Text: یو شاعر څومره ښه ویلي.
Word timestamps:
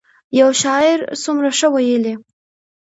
یو 0.39 0.49
شاعر 0.61 0.99
څومره 1.23 1.49
ښه 1.57 1.67
ویلي. 1.73 2.13